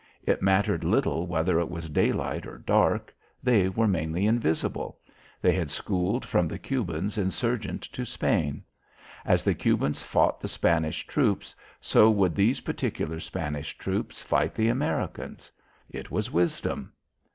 It 0.23 0.41
mattered 0.41 0.83
little 0.83 1.27
whether 1.27 1.59
it 1.59 1.69
was 1.69 1.87
daylight 1.87 2.47
or 2.47 2.57
dark; 2.57 3.13
they 3.43 3.69
were 3.69 3.87
mainly 3.87 4.25
invisible. 4.25 4.97
They 5.43 5.51
had 5.53 5.69
schooled 5.69 6.25
from 6.25 6.47
the 6.47 6.57
Cubans 6.57 7.19
insurgent 7.19 7.83
to 7.83 8.03
Spain. 8.03 8.63
As 9.27 9.43
the 9.43 9.53
Cubans 9.53 10.01
fought 10.01 10.39
the 10.41 10.47
Spanish 10.47 11.05
troops, 11.05 11.53
so 11.79 12.09
would 12.09 12.33
these 12.33 12.61
particular 12.61 13.19
Spanish 13.19 13.77
troops 13.77 14.23
fight 14.23 14.55
the 14.55 14.69
Americans. 14.69 15.51
It 15.87 16.09
was 16.09 16.31
wisdom. 16.31 16.93